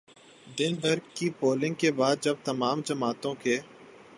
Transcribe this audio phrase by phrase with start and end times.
[0.57, 3.59] دن بھر کی پولنگ کے بعد جب تمام جماعتوں کے